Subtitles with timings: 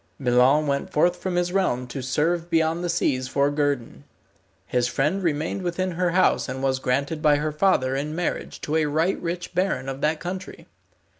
[0.17, 4.03] Milon went forth from his realm to serve beyond the seas for guerdon.
[4.65, 8.77] His friend remained within her house and was granted by her father in marriage to
[8.77, 10.65] a right rich baron of that country.